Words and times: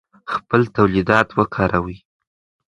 خپل 0.33 0.61
تولیدات 0.75 1.27
وکاروئ. 1.37 1.97